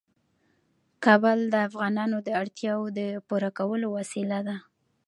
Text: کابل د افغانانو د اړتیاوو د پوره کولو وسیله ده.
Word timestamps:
کابل 1.05 1.39
د 1.53 1.55
افغانانو 1.67 2.17
د 2.27 2.29
اړتیاوو 2.41 2.85
د 2.97 2.99
پوره 3.27 3.49
کولو 3.57 3.87
وسیله 3.97 4.39
ده. 4.47 4.57